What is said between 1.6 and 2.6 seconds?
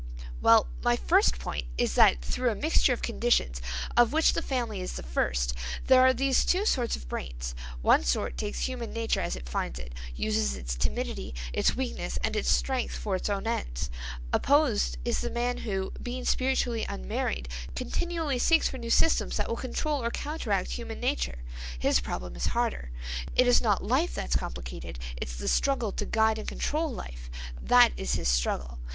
is that through a